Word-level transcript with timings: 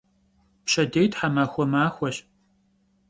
Pşedêy 0.65 1.07
themaxue 1.13 1.65
maxueş. 1.71 2.17